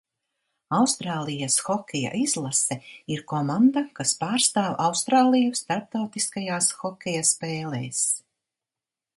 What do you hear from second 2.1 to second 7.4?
izlase ir komanda, kas pārstāv Austrāliju starptautiskajās hokeja